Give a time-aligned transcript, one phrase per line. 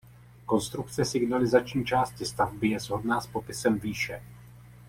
[0.45, 4.21] Konstrukce signalizační části stavby je shodná s popisem výše.